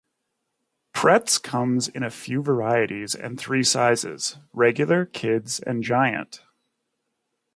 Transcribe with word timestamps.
Pretz 0.93 1.37
comes 1.37 1.87
in 1.87 2.01
a 2.01 2.09
few 2.09 2.41
varieties 2.41 3.13
and 3.13 3.39
three 3.39 3.61
sizes: 3.61 4.39
Regular, 4.51 5.05
Kid's, 5.05 5.59
and 5.59 5.83
Giant. 5.83 6.41